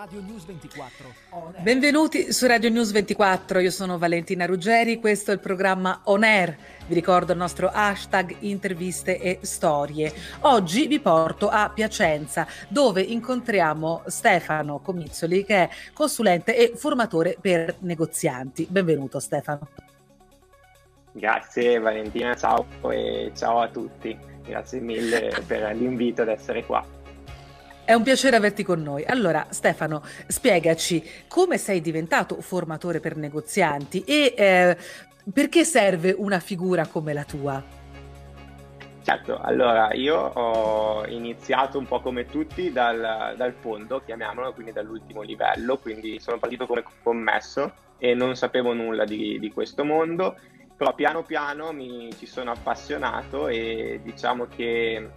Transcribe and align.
Radio 0.00 0.22
News 0.22 0.46
24. 0.46 1.14
Benvenuti 1.58 2.32
su 2.32 2.46
Radio 2.46 2.70
News 2.70 2.90
24, 2.90 3.58
io 3.58 3.70
sono 3.70 3.98
Valentina 3.98 4.46
Ruggeri, 4.46 4.98
questo 4.98 5.30
è 5.30 5.34
il 5.34 5.40
programma 5.40 6.00
On 6.04 6.24
Air. 6.24 6.56
Vi 6.86 6.94
ricordo 6.94 7.32
il 7.32 7.38
nostro 7.38 7.68
hashtag 7.70 8.36
interviste 8.38 9.18
e 9.20 9.40
storie. 9.42 10.10
Oggi 10.40 10.86
vi 10.86 11.00
porto 11.00 11.50
a 11.50 11.68
Piacenza 11.68 12.46
dove 12.68 13.02
incontriamo 13.02 14.04
Stefano 14.06 14.78
Comizzoli 14.78 15.44
che 15.44 15.56
è 15.56 15.70
consulente 15.92 16.56
e 16.56 16.74
formatore 16.76 17.36
per 17.38 17.76
negozianti. 17.80 18.66
Benvenuto 18.70 19.20
Stefano. 19.20 19.68
Grazie 21.12 21.78
Valentina, 21.78 22.34
ciao 22.36 22.64
e 22.90 23.32
ciao 23.36 23.60
a 23.60 23.68
tutti. 23.68 24.18
Grazie 24.42 24.80
mille 24.80 25.30
per 25.46 25.76
l'invito 25.76 26.22
ad 26.22 26.28
essere 26.28 26.64
qua. 26.64 26.98
È 27.90 27.94
un 27.94 28.04
piacere 28.04 28.36
averti 28.36 28.62
con 28.62 28.80
noi. 28.82 29.04
Allora, 29.04 29.46
Stefano, 29.48 30.04
spiegaci 30.28 31.02
come 31.26 31.58
sei 31.58 31.80
diventato 31.80 32.40
formatore 32.40 33.00
per 33.00 33.16
negozianti 33.16 34.04
e 34.04 34.32
eh, 34.36 34.76
perché 35.34 35.64
serve 35.64 36.14
una 36.16 36.38
figura 36.38 36.86
come 36.86 37.12
la 37.12 37.24
tua? 37.24 37.60
Certo, 39.02 39.40
allora 39.40 39.92
io 39.92 40.16
ho 40.16 41.04
iniziato 41.08 41.78
un 41.78 41.86
po' 41.86 41.98
come 41.98 42.26
tutti 42.26 42.70
dal, 42.70 43.34
dal 43.36 43.54
fondo, 43.58 44.00
chiamiamolo, 44.04 44.52
quindi 44.52 44.70
dall'ultimo 44.70 45.22
livello, 45.22 45.76
quindi 45.78 46.20
sono 46.20 46.38
partito 46.38 46.68
come 46.68 46.84
commesso 47.02 47.72
e 47.98 48.14
non 48.14 48.36
sapevo 48.36 48.72
nulla 48.72 49.04
di, 49.04 49.40
di 49.40 49.50
questo 49.50 49.84
mondo, 49.84 50.36
però 50.76 50.94
piano 50.94 51.24
piano 51.24 51.72
mi 51.72 52.08
ci 52.16 52.26
sono 52.26 52.52
appassionato 52.52 53.48
e 53.48 53.98
diciamo 54.00 54.46
che 54.46 55.10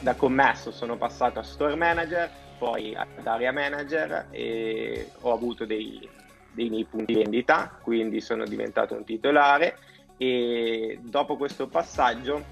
da 0.00 0.14
commesso 0.14 0.70
sono 0.70 0.96
passato 0.96 1.38
a 1.38 1.42
store 1.42 1.76
manager, 1.76 2.30
poi 2.58 2.94
ad 2.94 3.26
area 3.26 3.52
manager 3.52 4.28
e 4.30 5.10
ho 5.20 5.32
avuto 5.32 5.64
dei, 5.64 6.08
dei 6.52 6.68
miei 6.68 6.84
punti 6.84 7.14
vendita, 7.14 7.78
quindi 7.82 8.20
sono 8.20 8.44
diventato 8.44 8.94
un 8.94 9.04
titolare 9.04 9.78
e 10.16 10.98
dopo 11.02 11.36
questo 11.36 11.66
passaggio 11.66 12.44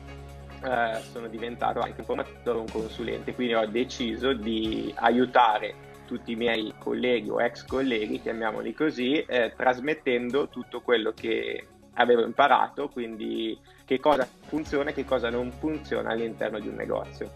eh, 0.64 1.00
sono 1.10 1.28
diventato 1.28 1.80
anche 1.80 2.00
un 2.00 2.04
formatore, 2.04 2.58
un 2.58 2.68
consulente, 2.70 3.34
quindi 3.34 3.54
ho 3.54 3.66
deciso 3.66 4.32
di 4.32 4.92
aiutare 4.96 5.90
tutti 6.06 6.32
i 6.32 6.36
miei 6.36 6.74
colleghi 6.78 7.30
o 7.30 7.40
ex 7.40 7.64
colleghi, 7.64 8.20
chiamiamoli 8.20 8.74
così, 8.74 9.22
eh, 9.22 9.54
trasmettendo 9.56 10.48
tutto 10.48 10.80
quello 10.80 11.12
che 11.12 11.66
avevo 11.94 12.24
imparato, 12.24 12.88
quindi 12.88 13.58
che 13.84 14.00
cosa 14.00 14.26
funziona 14.46 14.90
e 14.90 14.92
che 14.92 15.04
cosa 15.04 15.30
non 15.30 15.50
funziona 15.52 16.10
all'interno 16.10 16.58
di 16.58 16.68
un 16.68 16.74
negozio. 16.74 17.30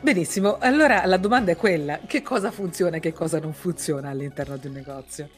Benissimo, 0.00 0.58
allora 0.58 1.06
la 1.06 1.16
domanda 1.16 1.52
è 1.52 1.56
quella, 1.56 2.00
che 2.06 2.22
cosa 2.22 2.50
funziona 2.50 2.96
e 2.96 3.00
che 3.00 3.12
cosa 3.12 3.38
non 3.38 3.52
funziona 3.52 4.10
all'interno 4.10 4.56
di 4.56 4.66
un 4.66 4.72
negozio? 4.72 5.28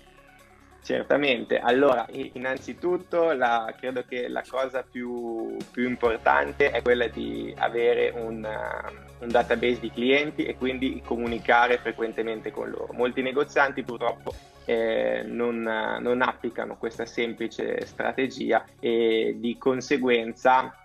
Certamente, 0.84 1.58
allora 1.60 2.06
innanzitutto 2.10 3.32
la, 3.32 3.74
credo 3.74 4.04
che 4.06 4.28
la 4.28 4.44
cosa 4.46 4.82
più, 4.82 5.56
più, 5.70 5.88
importante 5.88 6.70
è 6.72 6.82
quella 6.82 7.06
di 7.06 7.54
avere 7.56 8.12
un, 8.14 8.46
un, 9.18 9.28
database 9.28 9.80
di 9.80 9.90
clienti 9.90 10.44
e 10.44 10.58
quindi 10.58 11.00
comunicare 11.02 11.78
frequentemente 11.78 12.50
con 12.50 12.68
loro. 12.68 12.92
Molti 12.92 13.22
negozianti 13.22 13.82
purtroppo 13.82 14.34
eh, 14.66 15.22
non, 15.26 15.62
non 15.62 16.20
applicano 16.20 16.76
questa 16.76 17.06
semplice 17.06 17.86
strategia 17.86 18.62
e 18.78 19.36
di 19.38 19.56
conseguenza 19.56 20.78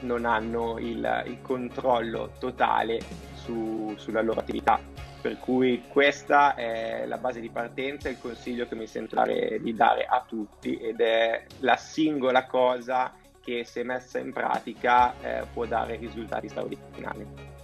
non 0.00 0.24
hanno 0.24 0.76
il, 0.80 1.22
il 1.26 1.38
controllo 1.40 2.32
totale 2.40 2.98
su, 3.34 3.94
sulla 3.96 4.22
loro 4.22 4.40
attività. 4.40 4.80
Per 5.20 5.38
cui 5.38 5.82
questa 5.88 6.54
è 6.54 7.04
la 7.06 7.18
base 7.18 7.40
di 7.40 7.50
partenza, 7.50 8.08
il 8.08 8.18
consiglio 8.18 8.66
che 8.66 8.74
mi 8.74 8.86
sento 8.86 9.22
di 9.60 9.74
dare 9.74 10.06
a 10.06 10.24
tutti 10.26 10.76
ed 10.76 11.00
è 11.00 11.44
la 11.58 11.76
singola 11.76 12.46
cosa 12.46 13.12
che 13.42 13.64
se 13.64 13.82
messa 13.82 14.18
in 14.18 14.32
pratica 14.32 15.14
eh, 15.20 15.44
può 15.52 15.66
dare 15.66 15.96
risultati 15.96 16.48
straordinari. 16.48 17.58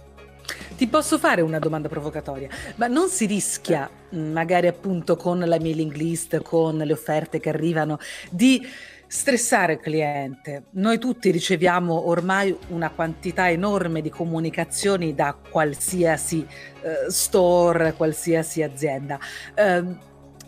Ti 0.75 0.87
posso 0.87 1.17
fare 1.17 1.41
una 1.41 1.59
domanda 1.59 1.87
provocatoria, 1.87 2.49
ma 2.75 2.87
non 2.87 3.09
si 3.09 3.25
rischia, 3.25 3.89
magari 4.09 4.67
appunto 4.67 5.15
con 5.15 5.39
la 5.39 5.59
mailing 5.59 5.93
list, 5.93 6.41
con 6.41 6.77
le 6.77 6.93
offerte 6.93 7.39
che 7.39 7.49
arrivano, 7.49 7.97
di 8.29 8.61
stressare 9.07 9.73
il 9.73 9.79
cliente. 9.79 10.65
Noi 10.71 10.99
tutti 10.99 11.31
riceviamo 11.31 12.07
ormai 12.07 12.55
una 12.69 12.89
quantità 12.89 13.49
enorme 13.49 14.01
di 14.01 14.09
comunicazioni 14.09 15.15
da 15.15 15.33
qualsiasi 15.33 16.45
eh, 16.81 17.09
store, 17.09 17.93
qualsiasi 17.93 18.61
azienda. 18.61 19.17
Eh, 19.55 19.83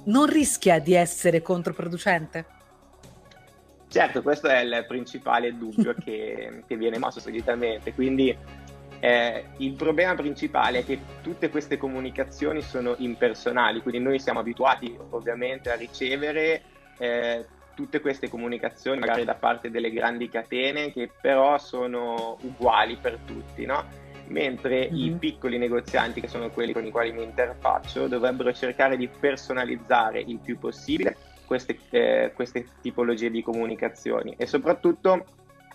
non 0.03 0.25
rischia 0.25 0.79
di 0.79 0.93
essere 0.93 1.41
controproducente? 1.41 2.57
Certo, 3.87 4.21
questo 4.21 4.47
è 4.47 4.59
il 4.59 4.85
principale 4.87 5.57
dubbio 5.57 5.95
che, 5.95 6.63
che 6.67 6.77
viene 6.77 6.99
mosso 6.99 7.19
solitamente, 7.19 7.93
quindi 7.93 8.37
eh, 8.99 9.45
il 9.57 9.73
problema 9.73 10.13
principale 10.13 10.79
è 10.79 10.85
che 10.85 10.99
tutte 11.21 11.49
queste 11.49 11.77
comunicazioni 11.77 12.61
sono 12.61 12.95
impersonali, 12.97 13.81
quindi 13.81 14.01
noi 14.01 14.19
siamo 14.19 14.39
abituati 14.39 14.95
ovviamente 15.11 15.71
a 15.71 15.75
ricevere 15.75 16.61
eh, 16.97 17.45
tutte 17.79 18.01
queste 18.01 18.27
comunicazioni 18.27 18.99
magari 18.99 19.23
da 19.23 19.35
parte 19.35 19.71
delle 19.71 19.89
grandi 19.89 20.27
catene 20.27 20.91
che 20.91 21.09
però 21.21 21.57
sono 21.57 22.37
uguali 22.41 22.97
per 22.97 23.19
tutti, 23.25 23.65
no? 23.65 23.85
mentre 24.27 24.89
mm-hmm. 24.91 25.05
i 25.05 25.11
piccoli 25.17 25.57
negozianti, 25.57 26.19
che 26.19 26.27
sono 26.27 26.49
quelli 26.49 26.73
con 26.73 26.85
i 26.85 26.91
quali 26.91 27.13
mi 27.13 27.23
interfaccio, 27.23 28.09
dovrebbero 28.09 28.51
cercare 28.51 28.97
di 28.97 29.07
personalizzare 29.07 30.19
il 30.19 30.39
più 30.39 30.59
possibile 30.59 31.15
queste, 31.45 31.79
eh, 31.91 32.33
queste 32.35 32.65
tipologie 32.81 33.31
di 33.31 33.41
comunicazioni 33.41 34.35
e 34.37 34.45
soprattutto 34.45 35.25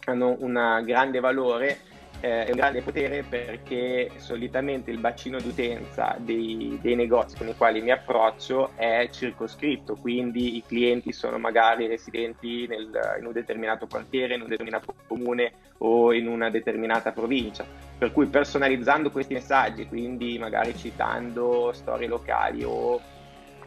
hanno 0.04 0.37
un 0.41 0.82
grande 0.84 1.20
valore 1.20 1.78
eh, 2.20 2.47
un 2.48 2.56
grande 2.56 2.80
potere 2.80 3.22
perché 3.22 4.10
solitamente 4.16 4.91
il 4.91 4.98
bacino 4.98 5.38
d'utenza 5.38 6.16
dei, 6.19 6.78
dei, 6.80 6.94
negozi 6.94 7.36
con 7.36 7.48
i 7.48 7.56
quali 7.56 7.80
mi 7.80 7.91
approccio 7.91 8.70
è 8.76 9.08
circoscritto, 9.12 9.97
quindi 9.97 10.56
i 10.56 10.64
clienti 10.66 11.12
sono 11.12 11.38
magari 11.38 11.86
residenti 11.86 12.66
nel, 12.66 12.91
in 13.19 13.26
un 13.26 13.32
determinato 13.32 13.86
quartiere, 13.86 14.34
in 14.34 14.42
un 14.42 14.48
determinato 14.48 14.94
comune 15.06 15.52
o 15.78 16.12
in 16.12 16.26
una 16.26 16.50
determinata 16.50 17.12
provincia. 17.12 17.64
Per 17.97 18.12
cui 18.12 18.26
personalizzando 18.26 19.10
questi 19.10 19.34
messaggi, 19.34 19.86
quindi 19.86 20.38
magari 20.38 20.76
citando 20.76 21.72
storie 21.72 22.08
locali 22.08 22.64
o 22.64 23.00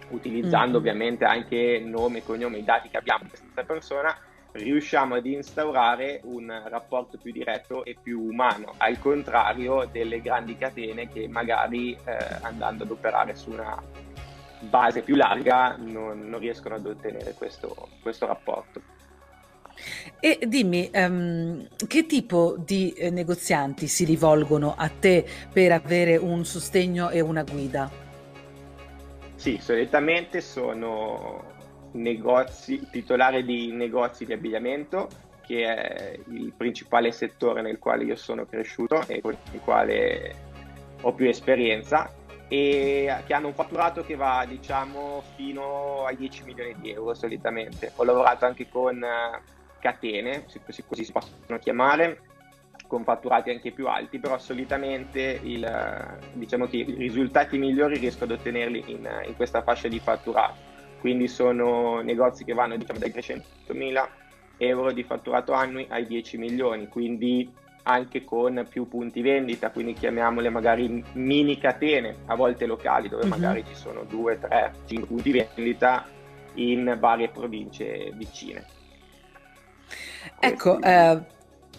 utilizzando 0.09 0.67
mm-hmm. 0.67 0.75
ovviamente 0.75 1.25
anche 1.25 1.81
nome, 1.85 2.23
cognome, 2.23 2.57
i 2.57 2.63
dati 2.63 2.89
che 2.89 2.97
abbiamo 2.97 3.23
di 3.23 3.29
questa 3.29 3.63
persona, 3.63 4.15
riusciamo 4.57 5.15
ad 5.15 5.25
instaurare 5.25 6.21
un 6.23 6.51
rapporto 6.65 7.17
più 7.17 7.31
diretto 7.31 7.83
e 7.85 7.95
più 8.01 8.21
umano, 8.21 8.73
al 8.77 8.99
contrario 8.99 9.87
delle 9.91 10.21
grandi 10.21 10.57
catene 10.57 11.09
che 11.09 11.27
magari 11.27 11.93
eh, 11.93 12.17
andando 12.41 12.83
ad 12.83 12.91
operare 12.91 13.35
su 13.35 13.51
una 13.51 13.81
base 14.59 15.01
più 15.01 15.15
larga 15.15 15.75
non, 15.77 16.27
non 16.27 16.39
riescono 16.39 16.75
ad 16.75 16.85
ottenere 16.85 17.33
questo, 17.33 17.89
questo 18.01 18.25
rapporto. 18.25 18.81
E 20.19 20.39
dimmi, 20.47 20.89
um, 20.93 21.67
che 21.87 22.07
tipo 22.07 22.55
di 22.57 22.91
eh, 22.93 23.11
negozianti 23.11 23.87
si 23.87 24.05
rivolgono 24.05 24.73
a 24.75 24.89
te 24.89 25.23
per 25.53 25.71
avere 25.71 26.17
un 26.17 26.43
sostegno 26.45 27.09
e 27.09 27.21
una 27.21 27.43
guida? 27.43 27.89
Sì, 29.35 29.59
solitamente 29.61 30.41
sono 30.41 31.55
negozi, 31.93 32.87
titolare 32.89 33.43
di 33.43 33.71
negozi 33.71 34.25
di 34.25 34.33
abbigliamento, 34.33 35.07
che 35.47 35.63
è 35.63 36.19
il 36.27 36.53
principale 36.55 37.11
settore 37.11 37.61
nel 37.61 37.79
quale 37.79 38.03
io 38.03 38.15
sono 38.17 38.45
cresciuto 38.45 39.07
e 39.07 39.21
con 39.21 39.35
il 39.51 39.59
quale 39.61 40.35
ho 41.01 41.13
più 41.13 41.27
esperienza 41.27 42.11
e 42.49 43.13
che 43.25 43.33
hanno 43.33 43.47
un 43.47 43.53
fatturato 43.53 44.03
che 44.03 44.15
va 44.15 44.45
diciamo 44.47 45.23
fino 45.35 46.05
ai 46.05 46.17
10 46.17 46.43
milioni 46.43 46.75
di 46.79 46.91
euro 46.91 47.13
solitamente. 47.13 47.91
Ho 47.95 48.03
lavorato 48.03 48.45
anche 48.45 48.67
con 48.69 49.01
eh, 49.01 49.41
catene, 49.79 50.45
così, 50.65 50.83
così 50.85 51.03
si 51.05 51.11
possono 51.11 51.59
chiamare, 51.59 52.21
con 52.87 53.03
fatturati 53.03 53.49
anche 53.49 53.71
più 53.71 53.87
alti, 53.87 54.19
però 54.19 54.37
solitamente 54.37 55.39
il, 55.43 56.19
diciamo 56.33 56.67
che 56.67 56.77
i 56.77 56.83
risultati 56.83 57.57
migliori 57.57 57.97
riesco 57.97 58.25
ad 58.25 58.31
ottenerli 58.31 58.83
in, 58.87 59.09
in 59.27 59.35
questa 59.35 59.61
fascia 59.61 59.87
di 59.87 59.99
fatturato 59.99 60.75
quindi 60.99 61.27
sono 61.27 62.01
negozi 62.01 62.43
che 62.43 62.53
vanno 62.53 62.77
diciamo, 62.77 62.99
dai 62.99 63.11
300.000 63.11 64.07
euro 64.57 64.91
di 64.91 65.03
fatturato 65.03 65.53
annui 65.53 65.85
ai 65.89 66.05
10 66.05 66.37
milioni, 66.37 66.87
quindi 66.87 67.51
anche 67.83 68.23
con 68.23 68.65
più 68.69 68.87
punti 68.87 69.21
vendita, 69.21 69.69
quindi 69.71 69.93
chiamiamole 69.93 70.49
magari 70.49 71.03
mini 71.13 71.57
catene, 71.57 72.17
a 72.25 72.35
volte 72.35 72.65
locali, 72.65 73.07
dove 73.07 73.25
mm-hmm. 73.25 73.31
magari 73.31 73.63
ci 73.65 73.75
sono 73.75 74.03
2, 74.03 74.39
3, 74.39 74.73
5 74.85 75.07
punti 75.07 75.31
vendita 75.31 76.05
in 76.55 76.97
varie 76.99 77.29
province 77.29 78.11
vicine. 78.13 78.65
Ecco, 80.39 80.81
eh, 80.81 81.21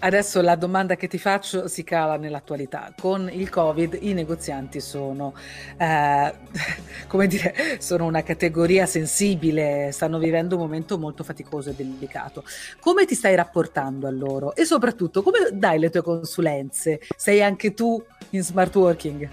Adesso 0.00 0.40
la 0.42 0.54
domanda 0.54 0.94
che 0.94 1.08
ti 1.08 1.18
faccio 1.18 1.66
si 1.66 1.82
cala 1.82 2.16
nell'attualità. 2.16 2.92
Con 2.96 3.28
il 3.32 3.50
Covid 3.50 3.98
i 4.00 4.12
negozianti 4.12 4.78
sono, 4.80 5.34
eh, 5.76 6.32
come 7.08 7.26
dire, 7.26 7.80
sono 7.80 8.04
una 8.04 8.22
categoria 8.22 8.86
sensibile, 8.86 9.90
stanno 9.90 10.18
vivendo 10.18 10.54
un 10.54 10.62
momento 10.62 10.98
molto 10.98 11.24
faticoso 11.24 11.70
e 11.70 11.74
delicato. 11.74 12.44
Come 12.78 13.06
ti 13.06 13.16
stai 13.16 13.34
rapportando 13.34 14.06
a 14.06 14.10
loro? 14.10 14.54
E 14.54 14.64
soprattutto, 14.64 15.22
come 15.22 15.48
dai 15.52 15.80
le 15.80 15.90
tue 15.90 16.02
consulenze? 16.02 17.00
Sei 17.16 17.42
anche 17.42 17.74
tu 17.74 18.00
in 18.30 18.42
smart 18.44 18.74
working? 18.76 19.28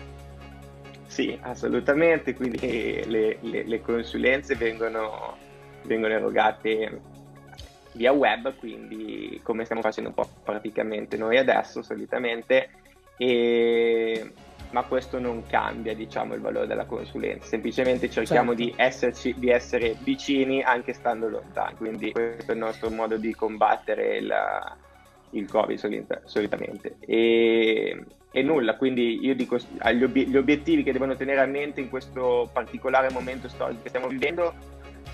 Sì, 1.05 1.37
assolutamente, 1.41 2.33
quindi 2.33 3.03
le, 3.05 3.37
le, 3.39 3.63
le 3.63 3.81
consulenze 3.81 4.55
vengono, 4.55 5.37
vengono 5.83 6.13
erogate 6.13 7.13
via 7.95 8.11
web, 8.11 8.55
quindi 8.55 9.39
come 9.43 9.63
stiamo 9.63 9.81
facendo 9.81 10.09
un 10.09 10.15
po' 10.15 10.29
praticamente 10.43 11.17
noi 11.17 11.37
adesso 11.37 11.81
solitamente, 11.81 12.69
e... 13.17 14.31
ma 14.71 14.83
questo 14.83 15.19
non 15.19 15.43
cambia 15.47 15.95
diciamo, 15.95 16.33
il 16.33 16.41
valore 16.41 16.67
della 16.67 16.85
consulenza, 16.85 17.47
semplicemente 17.47 18.09
cerchiamo 18.09 18.55
certo. 18.55 18.63
di, 18.63 18.73
esserci, 18.75 19.33
di 19.37 19.49
essere 19.49 19.95
vicini 19.99 20.61
anche 20.61 20.93
stando 20.93 21.29
lontani, 21.29 21.75
quindi 21.77 22.11
questo 22.11 22.51
è 22.51 22.53
il 22.53 22.59
nostro 22.59 22.89
modo 22.89 23.17
di 23.17 23.33
combattere 23.33 24.17
il, 24.17 24.33
il 25.31 25.49
Covid 25.49 26.21
solitamente. 26.25 26.97
E, 26.99 28.03
e, 28.31 28.41
nulla, 28.41 28.75
quindi 28.75 29.23
io 29.23 29.33
dico 29.35 29.57
agli 29.77 30.03
ob- 30.03 30.13
gli 30.13 30.35
obiettivi 30.35 30.83
che 30.83 30.91
devono 30.91 31.15
tenere 31.15 31.39
a 31.39 31.45
mente 31.45 31.79
in 31.79 31.89
questo 31.89 32.49
particolare 32.51 33.09
momento 33.11 33.47
storico 33.47 33.83
che 33.83 33.87
stiamo 33.89 34.07
vivendo 34.07 34.53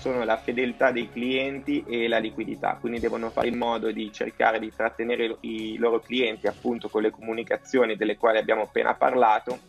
sono 0.02 0.24
la 0.24 0.36
fedeltà 0.36 0.90
dei 0.90 1.08
clienti 1.08 1.84
e 1.86 2.08
la 2.08 2.18
liquidità, 2.18 2.76
quindi 2.80 2.98
devono 2.98 3.30
fare 3.30 3.46
in 3.46 3.56
modo 3.56 3.92
di 3.92 4.10
cercare 4.12 4.58
di 4.58 4.72
trattenere 4.74 5.36
i 5.42 5.76
loro 5.78 6.00
clienti 6.00 6.48
appunto 6.48 6.88
con 6.88 7.02
le 7.02 7.10
comunicazioni 7.10 7.94
delle 7.94 8.16
quali 8.16 8.38
abbiamo 8.38 8.62
appena 8.62 8.94
parlato 8.94 9.60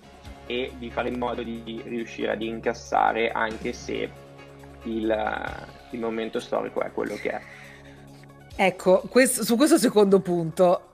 e 0.48 0.72
di 0.80 0.90
fare 0.90 1.10
in 1.10 1.20
modo 1.20 1.44
di 1.44 1.84
riuscire 1.86 2.32
ad 2.32 2.42
incassare 2.42 3.30
anche 3.30 3.74
se 3.74 4.10
il, 4.86 5.66
il 5.92 6.00
momento 6.00 6.40
storico 6.40 6.82
è 6.82 6.92
quello 6.92 7.14
che 7.14 7.30
è. 7.30 7.42
Ecco, 8.56 9.04
questo, 9.08 9.44
su 9.44 9.56
questo 9.56 9.78
secondo 9.78 10.20
punto 10.20 10.93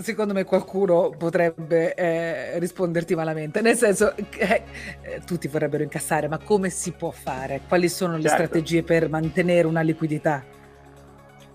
secondo 0.00 0.32
me 0.32 0.44
qualcuno 0.44 1.10
potrebbe 1.10 1.94
eh, 1.94 2.58
risponderti 2.58 3.14
malamente, 3.14 3.60
nel 3.60 3.76
senso 3.76 4.14
eh, 4.16 4.62
eh, 5.02 5.20
tutti 5.24 5.48
vorrebbero 5.48 5.82
incassare, 5.82 6.28
ma 6.28 6.38
come 6.38 6.70
si 6.70 6.92
può 6.92 7.10
fare? 7.10 7.60
Quali 7.66 7.88
sono 7.88 8.16
le 8.16 8.22
certo. 8.22 8.36
strategie 8.36 8.82
per 8.82 9.08
mantenere 9.08 9.66
una 9.66 9.80
liquidità? 9.82 10.44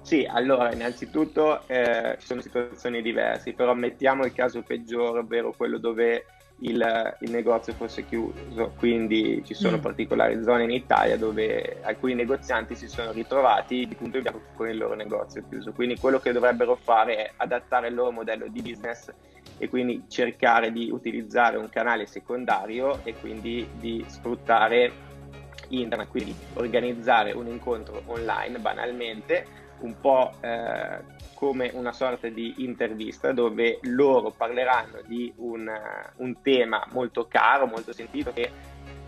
Sì, 0.02 0.26
allora 0.26 0.72
innanzitutto 0.72 1.68
eh, 1.68 2.16
ci 2.20 2.28
sono 2.28 2.40
situazioni 2.40 3.02
diverse, 3.02 3.54
però 3.54 3.74
mettiamo 3.74 4.24
il 4.24 4.34
caso 4.34 4.62
peggiore, 4.62 5.20
ovvero 5.20 5.54
quello 5.54 5.78
dove 5.80 6.26
il, 6.60 7.18
il, 7.22 7.32
negozio 7.32 7.74
fosse 7.74 8.06
chiuso, 8.06 8.74
quindi 8.78 9.44
ci 9.46 9.54
sono 9.54 9.78
mm. 9.78 9.82
particolari 9.82 10.42
zone 10.44 10.64
in 10.64 10.72
Italia 10.72 11.18
dove 11.18 11.78
alcuni 11.84 12.16
negozianti 12.16 12.76
si 12.76 12.88
sono 12.88 13.12
ritrovati 13.12 13.88
di 13.88 13.96
punto 13.96 14.18
in 14.18 14.24
bianco 14.24 14.42
con 14.56 14.68
il 14.68 14.78
loro 14.78 14.96
negozio 14.96 15.44
chiuso. 15.48 15.72
Quindi 15.72 15.98
quello 15.98 16.20
che 16.20 16.32
dovrebbero 16.32 16.76
fare 16.76 17.16
è 17.18 17.32
adattare 17.38 17.90
il 17.90 17.94
loro 17.94 18.12
modello 18.12 18.48
di 18.48 18.62
business 18.62 19.12
e 19.60 19.70
quindi 19.70 20.06
cercare 20.08 20.72
di 20.72 20.90
utilizzare 20.92 21.58
un 21.58 21.70
canale 21.70 22.08
secondario 22.08 23.02
e 23.04 23.14
quindi 23.16 23.68
di 23.74 24.04
sfruttare 24.08 25.06
internet, 25.70 26.08
quindi 26.08 26.36
organizzare 26.56 27.34
un 27.34 27.48
incontro 27.48 28.02
online 28.06 28.58
banalmente 28.60 29.66
un 29.80 30.00
po' 30.00 30.34
eh, 30.42 31.16
come 31.34 31.70
una 31.74 31.92
sorta 31.92 32.28
di 32.30 32.56
intervista 32.58 33.32
dove 33.32 33.80
loro 33.84 34.32
parleranno 34.32 35.02
di 35.06 35.32
un, 35.38 35.70
un 36.16 36.42
tema 36.42 36.86
molto 36.92 37.28
caro, 37.28 37.68
molto 37.68 37.94
sentito 37.94 38.34
che 38.34 38.50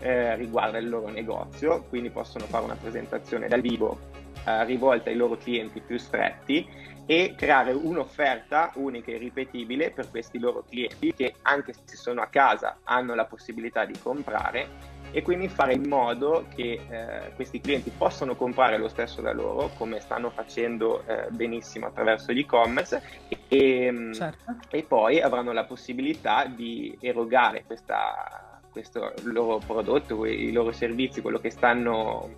eh, 0.00 0.36
riguarda 0.36 0.78
il 0.78 0.88
loro 0.88 1.08
negozio, 1.08 1.82
quindi 1.88 2.10
possono 2.10 2.44
fare 2.46 2.64
una 2.64 2.76
presentazione 2.76 3.48
dal 3.48 3.60
vivo 3.60 3.98
eh, 4.44 4.64
rivolta 4.64 5.10
ai 5.10 5.16
loro 5.16 5.36
clienti 5.36 5.80
più 5.80 5.98
stretti 5.98 6.66
e 7.06 7.34
creare 7.36 7.72
un'offerta 7.72 8.70
unica 8.74 9.10
e 9.10 9.18
ripetibile 9.18 9.90
per 9.90 10.08
questi 10.10 10.38
loro 10.38 10.64
clienti 10.68 11.12
che 11.12 11.34
anche 11.42 11.74
se 11.84 11.96
sono 11.96 12.20
a 12.20 12.26
casa 12.26 12.78
hanno 12.84 13.14
la 13.14 13.24
possibilità 13.24 13.84
di 13.84 13.98
comprare 14.00 14.68
e 15.12 15.22
quindi 15.22 15.48
fare 15.48 15.74
in 15.74 15.88
modo 15.88 16.46
che 16.54 16.80
eh, 16.88 17.32
questi 17.34 17.60
clienti 17.60 17.90
possano 17.90 18.36
comprare 18.36 18.78
lo 18.78 18.88
stesso 18.88 19.20
da 19.20 19.32
loro, 19.32 19.70
come 19.76 20.00
stanno 20.00 20.30
facendo 20.30 21.04
eh, 21.06 21.26
benissimo 21.30 21.86
attraverso 21.86 22.32
l'e-commerce, 22.32 23.02
e, 23.48 23.90
mm, 23.90 24.12
certo. 24.12 24.56
e, 24.70 24.82
poi 24.84 25.20
avranno 25.20 25.52
la 25.52 25.64
possibilità 25.64 26.46
di 26.46 26.96
erogare 27.00 27.64
questa, 27.66 28.60
questo 28.70 29.12
loro 29.24 29.58
prodotto, 29.58 30.24
i 30.24 30.52
loro 30.52 30.72
servizi, 30.72 31.20
quello 31.20 31.40
che, 31.40 31.50
stanno, 31.50 32.36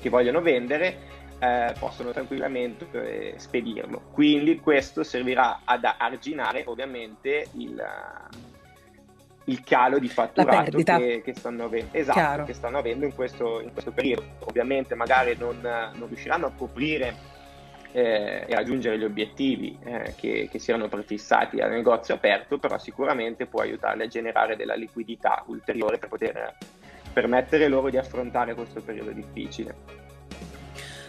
che 0.00 0.08
vogliono 0.08 0.40
vendere. 0.40 1.20
Eh, 1.42 1.74
possono 1.76 2.12
tranquillamente 2.12 2.86
eh, 2.92 3.34
spedirlo. 3.36 4.02
Quindi 4.12 4.60
questo 4.60 5.02
servirà 5.02 5.62
ad 5.64 5.82
arginare 5.82 6.62
ovviamente 6.68 7.48
il, 7.54 7.82
il 9.44 9.62
calo 9.64 9.98
di 9.98 10.08
fatturato 10.08 10.78
che, 10.78 11.22
che, 11.24 11.34
stanno 11.34 11.64
avendo, 11.64 11.88
esatto, 11.92 12.44
che, 12.44 12.52
stanno 12.52 12.78
avendo, 12.78 13.04
in 13.04 13.14
questo, 13.14 13.60
in 13.60 13.72
questo 13.72 13.90
periodo. 13.90 14.24
Ovviamente 14.40 14.94
magari 14.94 15.36
non, 15.36 15.58
non 15.60 16.08
riusciranno 16.08 16.46
a 16.46 16.52
coprire 16.56 17.14
eh, 17.92 18.44
e 18.46 18.54
raggiungere 18.54 18.98
gli 18.98 19.04
obiettivi 19.04 19.78
eh, 19.84 20.14
che, 20.16 20.48
che, 20.50 20.58
si 20.58 20.70
erano 20.70 20.88
prefissati 20.88 21.60
al 21.60 21.70
negozio 21.70 22.14
aperto, 22.14 22.58
però 22.58 22.78
sicuramente 22.78 23.46
può 23.46 23.62
aiutarli 23.62 24.02
a 24.02 24.06
generare 24.06 24.56
della 24.56 24.74
liquidità 24.74 25.42
ulteriore 25.46 25.98
per 25.98 26.08
poter 26.08 26.56
permettere 27.12 27.68
loro 27.68 27.90
di 27.90 27.98
affrontare 27.98 28.54
questo 28.54 28.80
periodo 28.80 29.10
difficile. 29.10 29.74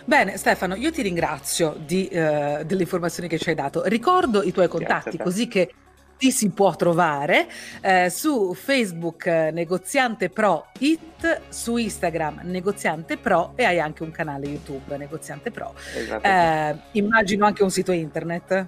Bene 0.06 0.36
Stefano, 0.36 0.76
io 0.76 0.92
ti 0.92 1.02
ringrazio 1.02 1.78
di, 1.80 2.10
uh, 2.12 2.64
delle 2.66 2.82
informazioni 2.82 3.30
che 3.30 3.38
ci 3.38 3.48
hai 3.50 3.56
dato. 3.56 3.84
Ricordo 3.86 4.44
i 4.44 4.52
tuoi 4.52 4.68
contatti 4.68 5.18
così 5.18 5.48
che 5.48 5.74
ti 6.18 6.32
si 6.32 6.50
può 6.52 6.76
trovare 6.76 7.48
eh, 7.82 8.10
su 8.10 8.54
Facebook 8.54 9.26
eh, 9.26 9.52
Negoziante 9.52 10.30
Pro 10.30 10.68
It, 10.80 11.42
su 11.50 11.76
Instagram 11.78 12.42
Negoziante 12.44 13.18
Pro 13.18 13.54
e 13.56 13.66
hai 13.66 13.80
anche 13.80 14.04
un 14.04 14.12
canale 14.12 14.46
YouTube 14.48 14.96
Negoziante 14.98 15.50
Pro. 15.52 15.74
Eh, 16.22 16.76
immagino 16.92 17.46
anche 17.46 17.64
un 17.64 17.72
sito 17.72 17.92
internet. 17.92 18.68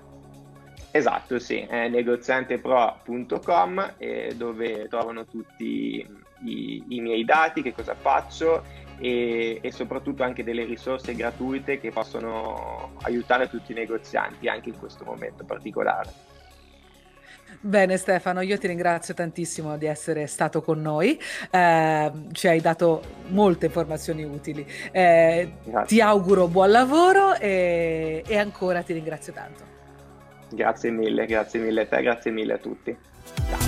Esatto, 0.92 1.40
sì, 1.40 1.60
è 1.60 1.88
negoziantepro.com 1.90 3.94
eh, 3.98 4.34
dove 4.38 4.88
trovano 4.88 5.26
tutti 5.26 6.08
i, 6.46 6.84
i, 6.88 7.02
miei 7.02 7.26
dati, 7.26 7.62
che 7.62 7.74
cosa 7.74 7.96
faccio 7.96 8.64
e, 8.98 9.60
e, 9.62 9.72
soprattutto 9.74 10.24
anche 10.24 10.46
delle 10.46 10.64
risorse 10.64 11.14
gratuite 11.14 11.82
che 11.82 11.92
possono 11.92 12.94
aiutare 13.02 13.50
tutti 13.50 13.74
i 13.74 13.76
negozianti 13.76 14.48
anche 14.48 14.70
in 14.70 14.80
questo 14.80 15.04
momento 15.04 15.44
particolare. 15.44 16.35
Bene 17.60 17.98
Stefano, 17.98 18.42
io 18.42 18.58
ti 18.58 18.68
ringrazio 18.68 19.14
tantissimo 19.14 19.78
di 19.78 19.86
essere 19.86 20.28
stato 20.28 20.62
con 20.62 20.82
noi, 20.82 21.20
eh, 21.50 22.12
ci 22.32 22.48
hai 22.48 22.62
dato 22.62 23.02
molte 23.30 23.66
informazioni 23.68 24.24
utili, 24.24 24.66
eh, 24.92 25.54
ti 25.88 26.00
auguro 26.00 26.48
buon 26.48 26.72
lavoro 26.72 27.36
e, 27.36 28.24
e 28.26 28.38
ancora 28.38 28.84
ti 28.84 28.94
ringrazio 28.94 29.34
tanto. 29.34 29.64
Grazie 30.50 30.92
mille, 30.92 31.26
grazie 31.26 31.60
mille 31.60 31.82
a 31.82 31.86
te, 31.88 32.02
grazie 32.02 32.32
mille 32.32 32.54
a 32.54 32.58
tutti. 32.58 32.96
Ciao. 33.50 33.65